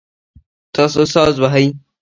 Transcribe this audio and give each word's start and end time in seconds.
تاسو 0.75 1.01
ساز 1.13 1.35
وهئ؟ 1.41 1.65